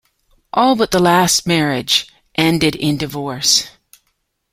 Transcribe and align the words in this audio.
All 0.51 0.75
but 0.75 0.89
the 0.89 0.97
last 0.97 1.45
marriage 1.45 2.11
ended 2.33 2.75
in 2.75 2.97
divorce. 2.97 3.67